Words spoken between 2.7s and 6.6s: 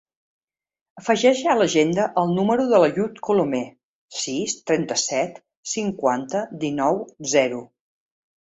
de l'Àyoub Colomer: sis, trenta-set, cinquanta,